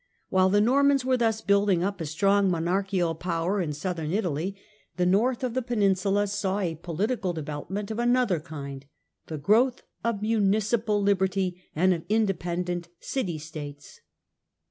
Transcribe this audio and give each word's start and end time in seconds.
While 0.29 0.49
the 0.49 0.61
Normans 0.61 1.05
were 1.05 1.15
thus 1.15 1.41
building 1.41 1.83
up 1.83 2.01
a 2.01 2.07
strong 2.07 2.49
monarchical 2.49 3.13
power 3.13 3.61
in 3.61 3.71
Southern 3.71 4.05
Rise 4.05 4.09
of 4.09 4.11
the 4.13 4.17
Italy, 4.29 4.55
the 4.97 5.05
north 5.05 5.43
of 5.43 5.53
the 5.53 5.61
peninsula 5.61 6.25
saw 6.25 6.57
a 6.57 6.73
political 6.73 7.33
develop 7.33 7.67
communes 7.67 7.75
ment 7.77 7.91
of 7.91 7.99
another 7.99 8.39
kind, 8.39 8.87
the 9.27 9.37
growth 9.37 9.83
of 10.03 10.23
municipal 10.23 10.99
liberty 10.99 11.61
and 11.75 11.93
of 11.93 12.03
independent 12.09 12.87
city 12.99 13.37
states. 13.37 14.01